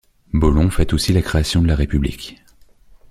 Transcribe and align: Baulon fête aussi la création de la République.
Baulon 0.33 0.71
fête 0.71 0.93
aussi 0.93 1.13
la 1.13 1.21
création 1.21 1.61
de 1.61 1.67
la 1.67 1.75
République. 1.75 2.43